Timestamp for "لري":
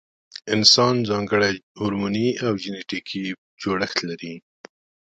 4.09-4.33